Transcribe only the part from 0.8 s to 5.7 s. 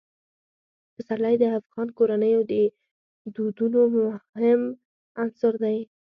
پسرلی د افغان کورنیو د دودونو مهم عنصر